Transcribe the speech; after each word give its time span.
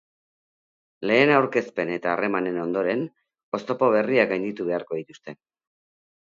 Lehen 1.09 1.33
aurkezpen 1.33 1.91
eta 1.97 2.11
harremanen 2.13 2.57
ondoren, 2.63 3.05
oztopo 3.59 3.91
berriak 3.97 4.33
gainditu 4.33 4.67
beharko 4.71 4.99
dituzte. 5.03 5.37